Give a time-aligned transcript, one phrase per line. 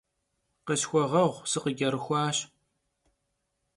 [0.65, 2.37] Khısxueğueğu, sıkhıç'erıxuaş.